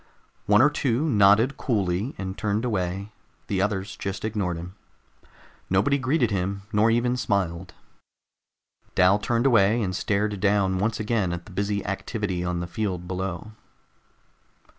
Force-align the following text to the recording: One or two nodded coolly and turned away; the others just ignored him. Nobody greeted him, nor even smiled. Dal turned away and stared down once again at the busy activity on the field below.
One 0.47 0.63
or 0.63 0.71
two 0.71 1.07
nodded 1.07 1.57
coolly 1.57 2.15
and 2.17 2.35
turned 2.35 2.65
away; 2.65 3.11
the 3.45 3.61
others 3.61 3.95
just 3.95 4.25
ignored 4.25 4.57
him. 4.57 4.73
Nobody 5.69 5.99
greeted 5.99 6.31
him, 6.31 6.63
nor 6.73 6.89
even 6.89 7.15
smiled. 7.15 7.75
Dal 8.95 9.19
turned 9.19 9.45
away 9.45 9.79
and 9.79 9.95
stared 9.95 10.39
down 10.39 10.79
once 10.79 10.99
again 10.99 11.31
at 11.31 11.45
the 11.45 11.51
busy 11.51 11.85
activity 11.85 12.43
on 12.43 12.61
the 12.61 12.65
field 12.67 13.07
below. 13.07 13.51